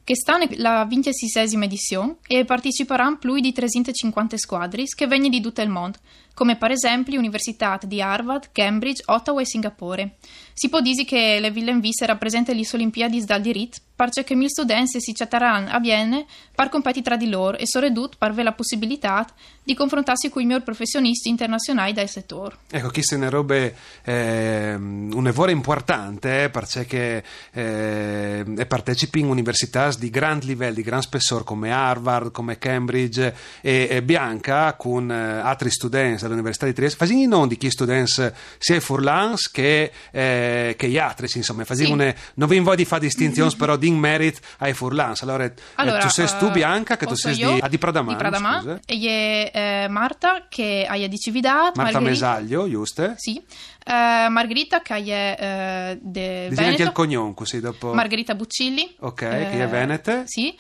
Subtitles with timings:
[0.05, 5.63] Che sta la 26esima edizione e parteciperanno più di 350 squadre che vengono di tutto
[5.63, 5.97] il mondo,
[6.35, 10.15] come per esempio università di Harvard, Cambridge, Ottawa e Singapore.
[10.53, 15.01] Si può dire che le Willem Vis rappresentano le Olimpiadi dal diritto, perché mille studenti
[15.01, 19.25] si chatteranno a Vienne per competi tra di loro e per avere la possibilità
[19.63, 22.57] di confrontarsi con i migliori professionisti internazionali del settore.
[22.69, 23.55] Ecco, questa è una roba,
[24.03, 31.01] eh, un lavoro importante eh, perché eh, partecipi in università di gran livello, di gran
[31.01, 36.97] spessore come Harvard, come Cambridge e, e Bianca con eh, altri studenti dell'Università di Trieste,
[36.97, 37.93] facendo non di chi studenti
[38.57, 42.13] sia Furlans che, eh, che gli altri, insomma, facendo Sì.
[42.35, 45.21] non vi voglio di fare distinzioni però di merit ai Furlans.
[45.21, 47.53] Allora, eh, Allora, tu sei tu eh, Bianca che tu sei io?
[47.53, 51.99] di, ah, di Pradaman, Di Pradaman, e è eh, Marta che ha di Cividat, Marta
[51.99, 53.13] Margherita, Mesaglio, giusto?
[53.17, 57.93] sì, eh, Margherita che è eh, del Disegna anche il Veneto, cognome così dopo.
[57.93, 60.23] Margherita Buccilli, Ok, che è venete.
[60.25, 60.55] Sì,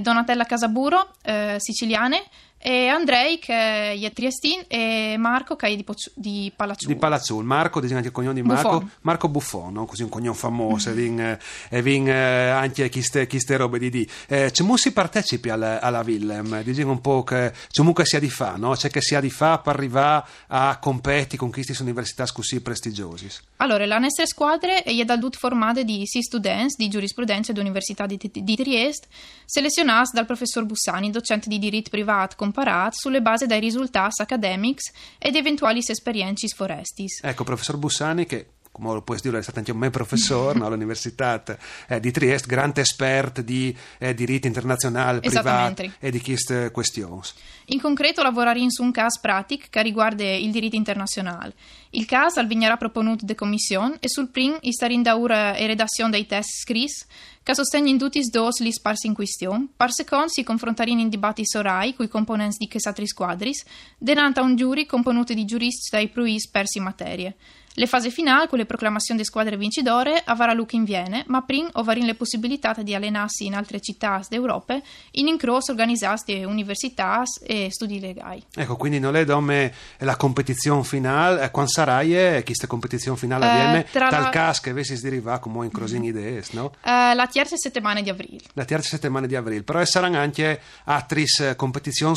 [0.00, 1.10] Donatella Casaburo,
[1.58, 2.24] siciliane,
[2.58, 6.88] e Andrei che è Triestin e Marco che è di, Poc- di Palacciù.
[6.88, 8.90] Di Palazzul, Marco, disegna anche il cognome di Marco, Buffon.
[9.02, 9.84] Marco Buffon, no?
[9.86, 10.94] così un cognome famoso, e
[11.82, 14.08] vin, eh, eh, anche queste, queste robe di di.
[14.26, 18.30] Eh, c'è si partecipi alla, alla Willem, dici un po' che c'è comunque sia di
[18.30, 18.72] fa, no?
[18.72, 23.28] C'è che sia di fa per arrivare a competi con queste università così prestigiosi.
[23.56, 28.18] Allora, la nostra squadra è dal dut formate di sei studenti di giurisprudenza dell'Università di,
[28.18, 29.06] di Trieste,
[29.44, 35.34] selezionati dal professor Bussani, docente di diritto privato comparato, sulle basi dei risultati accademici ed
[35.34, 37.20] eventuali esperienze forestis.
[37.22, 38.46] Ecco, professor Bussani che
[38.76, 41.42] come lo puoi dire, è stato anche un me professore no, all'Università
[41.88, 47.20] eh, di Trieste, grande esperto di eh, diritto internazionale, privato e di queste questioni.
[47.66, 51.54] In concreto lavorare su un caso pratico che riguarda il diritto internazionale.
[51.90, 56.10] Il caso al vignerà proponuto de commissione e sul prim sta in daura e redazione
[56.10, 57.06] dei test scris
[57.42, 59.68] che sostengono in tutti dos li sparsi in questione.
[59.74, 63.64] Par secondo si confrontarono in dibattiti orai con i componenti di chesatri squadris,
[63.96, 67.36] denanta un giuri componuto di giuristi dai pruis persi in materie.
[67.78, 71.68] Le fasi finali, con le proclamazioni delle squadre vincitore, avrà luogo in Viene, ma prim
[71.72, 74.80] ovarin le possibilità di allenarsi in altre città d'Europa
[75.12, 78.42] in incrocio organizzati da università e studi legali.
[78.54, 83.44] Ecco, quindi non è come la competizione finale, eh, quando sarai e questa competizione finale
[83.44, 86.72] Eh, avviene, tra tal la- caso che avessi deriva come in crosin idee, no?
[86.82, 88.40] Eh, la terza settimana di aprile.
[88.54, 91.24] La terza settimana di aprile, però saranno anche altre
[91.56, 92.16] competizioni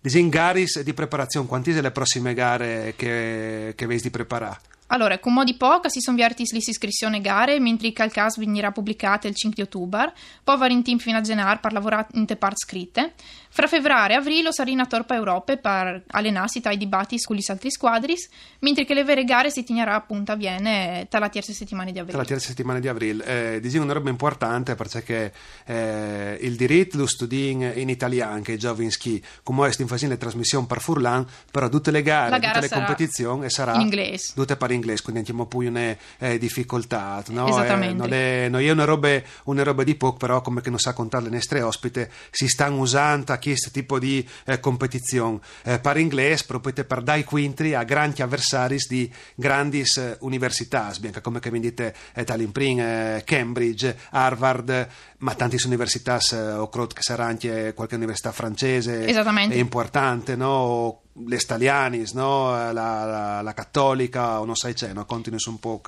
[0.00, 4.68] di garis di preparazione, quanti sono le prossime gare che, che avessi di preparare?
[4.92, 9.34] Allora, con modi poca si sono avviati a gare, mentre che caso venirà pubblicato il
[9.34, 10.12] 5 di ottobre,
[10.42, 13.14] poi va in team fino a gennaio per lavorare in te parti scritte.
[13.52, 17.44] Fra febbraio e aprile sarà in Torpa Europa per allenarsi tra i dibattiti con gli
[17.48, 18.28] altri squadris,
[18.60, 21.94] mentre che le vere gare si tenerà appunto a Viene tra la terza settimana di
[21.94, 22.18] Tra aprile.
[22.18, 23.54] la terza settimana di aprile.
[23.54, 25.32] Eh, dicevo una roba importante perché
[25.66, 30.66] eh, il diritto lo studi in, italiano, che è Jovinsky, come stiamo facendo le trasmissioni
[30.66, 34.32] per Furlan, però tutte le gare, tutte le sarà competizioni sarà in inglese.
[34.34, 37.22] tutte per inglese, quindi abbiamo poi una eh, difficoltà.
[37.28, 37.48] No?
[37.48, 37.94] Esattamente.
[37.94, 40.78] Eh, non, è, non è una roba, una roba di poco, però come che non
[40.78, 45.38] sa contare le nostre ospite, si stanno usando a questo tipo di eh, competizione.
[45.62, 51.20] Eh, per inglese, proprio per dare quintri a grandi avversari di grandi eh, università, bianca
[51.20, 54.88] come che vi dite eh, Tallinn, eh, Cambridge, Harvard,
[55.18, 59.54] ma tante università, eh, o credo che sarà anche qualche università francese Esattamente.
[59.54, 61.02] è importante, no?
[61.12, 62.50] O le Stalianis, no?
[62.50, 65.04] la, la, la cattolica, o non sai c'è, no?
[65.04, 65.80] continui un po'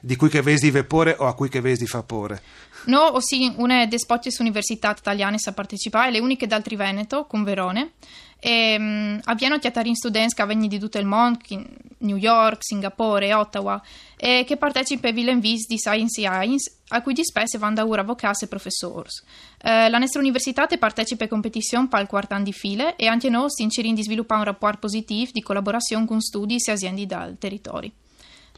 [0.00, 2.42] di cui che vesi di vapore o a cui che vesi di vapore.
[2.86, 7.92] No, ossia una delle spottis università italiane sa partecipare, le uniche dal Triveneto, con Verone.
[8.38, 11.38] E, um, abbiamo chiatarin studenti che vengono di tutto il mondo,
[11.98, 13.80] New York, Singapore, Ottawa,
[14.16, 14.58] e che
[15.12, 19.08] Willem Vis di Science Science a cui di spese vanno da ora avvocati e professori.
[19.62, 23.28] Eh, la nostra università partecipa a competizione per il quarto anno di file e anche
[23.28, 27.36] noi stiamo cercando di sviluppare un rapporto positivo di collaborazione con studi e aziende dal
[27.38, 27.90] territorio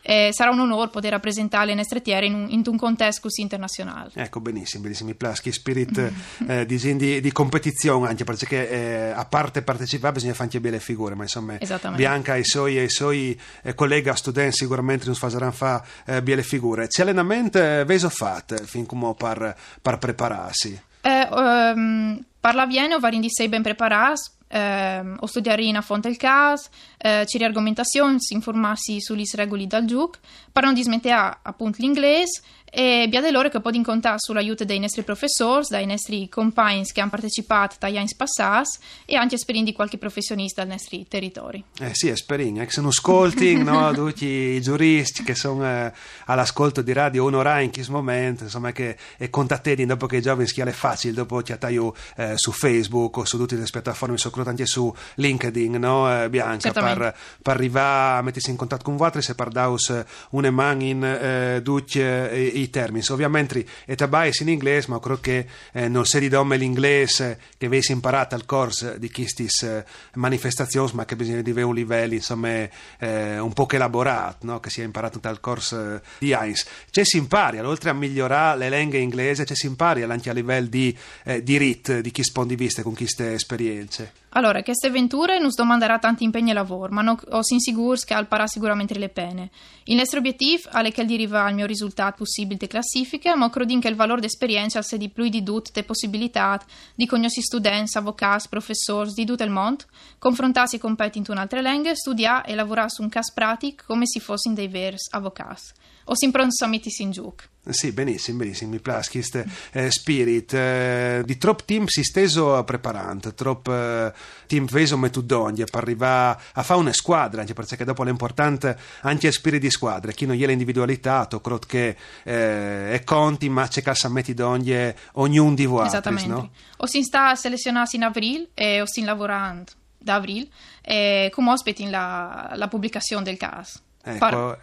[0.06, 3.40] eh, sarà un onore poter rappresentare le nostre terre in un, in un contesto così
[3.40, 4.10] internazionale.
[4.14, 5.12] Ecco, benissimo, benissimo.
[5.14, 6.12] Piace spirit
[6.46, 11.16] eh, di, di, competizione, anche perché eh, a parte partecipare bisogna fare anche belle figure,
[11.16, 11.58] ma insomma
[11.94, 16.44] Bianca e i suoi, i suoi eh, colleghi studenti sicuramente non faranno fare eh, belle
[16.44, 16.86] figure.
[16.86, 20.80] C'è allenamento eh, veso fatto fin come per, per prepararsi?
[21.00, 25.80] Eh, um, parla bene, o vari di sei ben preparati eh, o studiare in a
[25.80, 30.18] fonte il caso, eh, c'è argomentazioni, informarsi sulle regole dal gioco,
[30.52, 35.64] per non dismettere appunto l'inglese e abbiate loro che potete contare sull'aiuto dei nostri professori,
[35.68, 40.62] dai nostri compagni che hanno partecipato agli anni passati e anche esperendo di qualche professionista
[40.62, 41.62] dei nostri territori.
[41.80, 43.92] Eh sì, esperendo, eh, sono ascolti, no?
[43.94, 45.92] tutti i giuristi che sono eh,
[46.26, 50.46] all'ascolto di radio onorai in questo momento, insomma che e contattati dopo che i giovani
[50.46, 54.66] schiale facile, dopo ti attaiu eh, su Facebook o su tutte le piattaforme, soprattutto anche
[54.66, 56.22] su LinkedIn, no?
[56.22, 60.50] Eh, Bianca, per, per, arrivare a mettersi in contatto con voi se per daus una
[60.50, 63.04] mano in eh, tutti eh, i termini.
[63.10, 67.92] Ovviamente è tabais in inglese, ma credo che eh, non si ridome l'inglese che avessi
[67.92, 72.68] imparato al corso di queste eh, manifestazioni, ma che bisogna di avere un livello insomma,
[72.98, 74.60] eh, un po' elaborato, no?
[74.60, 76.66] che sia imparato dal corso di Heinz.
[76.90, 80.66] C'è si impari, oltre a migliorare le lingue inglesi, c'è si impari anche a livello
[80.66, 84.24] di eh, diritto, di chi spondiviste con queste esperienze.
[84.36, 88.98] Allora, queste avventure non domanderà tanti impegni e lavoro, ma ho sicuro che alparà sicuramente
[88.98, 89.48] le pene.
[89.84, 93.88] Il nostro obiettivo è che arriva al mio risultato possibile di classifiche, ma credo che
[93.88, 96.60] il valore d'esperienza sia di più di tutte le possibilità
[96.94, 99.84] di conoscere studenti, avvocati, professori di tutto il mondo,
[100.18, 104.20] confrontarsi con competi in un'altra lingua, studiare e lavorare su un caso pratico come se
[104.20, 105.72] fossero dei veri avvocati.
[106.04, 107.55] O si improntsamenti in gioco.
[107.68, 110.54] Sì, benissimo, benissimo, mi piace questo eh, spirit.
[110.54, 114.12] Eh, di troppo team si steso preparando, troppo eh,
[114.46, 119.32] team veso metodondia per arrivare a fare una squadra, anche perché dopo l'importante anche il
[119.32, 120.12] spirito di squadra.
[120.12, 125.54] Chi non gli è l'individualità, credo che eh, è conti, ma c'è metti d'ogni ognuno
[125.54, 125.86] di voi.
[125.86, 126.28] Esattamente.
[126.28, 126.50] No?
[126.78, 130.46] O si sta selezionando in aprile e o si lavorando da aprile,
[130.82, 133.80] e come ospiti la, la pubblicazione del caso.
[134.08, 134.56] Ecco,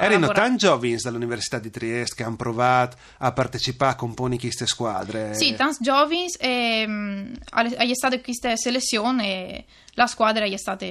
[0.00, 5.32] erano tanti giovani dall'Università di Trieste che hanno provato a partecipare a comporre queste squadre.
[5.34, 9.64] Sì, tanti giovani e um, è stata questa selezione
[10.00, 10.86] la squadra è stata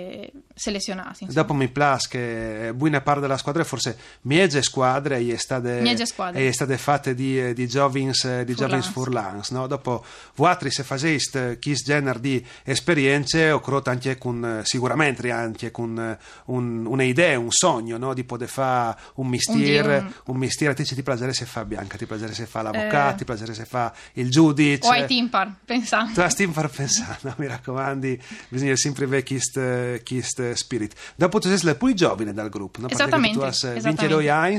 [0.53, 1.09] selezionata.
[1.21, 1.33] Insomma.
[1.33, 6.77] Dopo mi piace che buona parte della squadra, forse miege squadre, è state, è state
[6.77, 9.49] fatte di, di giovins, di giovins furlans.
[9.49, 9.65] No?
[9.65, 16.17] Dopo voi se faceste questo genere di esperienze, ho creduto anche con, sicuramente anche con
[16.45, 18.13] un, un'idea, un sogno no?
[18.13, 22.05] di poter fare un mestiere, un, un mestiere, ti, ti piacerebbe se fa Bianca, ti
[22.05, 23.17] piacerebbe se fa l'avvocato, eh.
[23.17, 24.87] ti piacerebbe se fa il giudice.
[24.87, 26.13] O ai timpar, pensando.
[26.13, 30.93] Tu hai timpar pensando, mi raccomandi, bisogna sempre sempre kist, kist spirit.
[31.15, 32.89] Dopo tu sei più giovane dal gruppo, no?
[32.89, 33.37] Esattamente.
[33.37, 34.57] Tu hai 22 anni,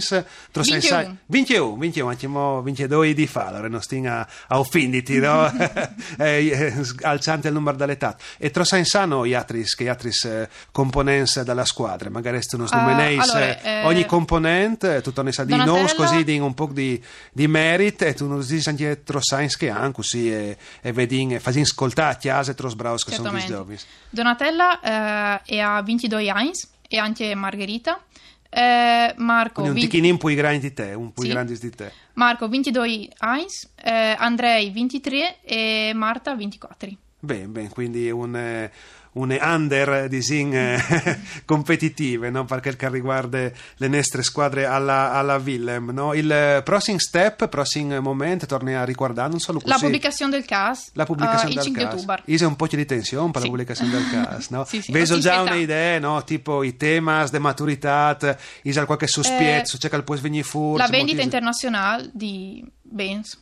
[0.53, 1.17] 21.
[1.27, 5.51] 21, 21, anche mo 22 di fa, allora non stiamo a, a offenditi, no?
[6.21, 8.17] Eh, eh, alzante il numero dell'età.
[8.37, 12.67] E tu sai sano gli altri, gli altri eh, componenti della squadra, magari se non
[12.71, 17.03] uh, allora, eh, ogni componente, tu ne sa di noi, così di un po' di,
[17.33, 21.35] di merito, e tu non dici anche tro sai che anche così, e, e vedi,
[21.35, 23.79] e fai ascoltare a chiesa tro braus che sono i giovani.
[24.23, 26.51] Donatella eh, ha 22 anni
[26.89, 28.05] e anche Margherita.
[28.51, 31.29] Eh, Marco, Quindi un ticchino un po' grande di te, un po' sì.
[31.29, 31.93] grande di te.
[32.15, 33.47] Marco 22 anni,
[33.83, 36.91] eh, Andrei 23 e Marta 24.
[37.21, 38.71] Bene, bene, quindi un, eh,
[39.13, 42.45] un under disin eh, competitive no?
[42.45, 46.15] per quel che riguarda le nostre squadre alla, alla Willem no?
[46.15, 50.91] il prossimo step, prossimo momento torna a riguardare non solo così la pubblicazione del CAS
[50.93, 53.47] la pubblicazione uh, del CAS Ise un po' di tensione per sì.
[53.47, 54.65] la pubblicazione del CAS no?
[54.69, 54.93] sì, sì.
[54.93, 56.23] vedo già un'idea no?
[56.23, 58.17] tipo i temas de maturità
[58.63, 63.39] Ise qualche sospetto eh, c'è che può venire fuori la vendita internazionale di Benz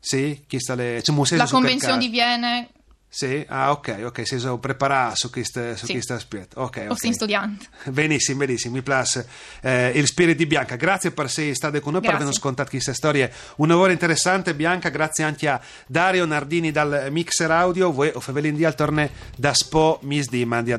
[0.00, 1.02] sì, chi sta le...
[1.04, 2.68] la convenzione di Viene
[3.10, 6.00] sì, ah, ok, ok, sei preparato su questo su sì.
[6.12, 6.60] aspetto.
[6.60, 6.98] Ok, ok.
[6.98, 7.66] Sono studiante.
[7.84, 9.26] Benissimo, benissimo, mi piace
[9.62, 10.76] eh, il spirito di Bianca.
[10.76, 12.16] Grazie per essere stata con noi, grazie.
[12.16, 13.32] per averci scontato queste storie.
[13.56, 14.90] Un lavoro interessante, Bianca.
[14.90, 17.90] Grazie anche a Dario Nardini dal Mixer Audio.
[17.92, 20.76] Voi, o Fevelin di al torne da Spo, Mis di Mandi a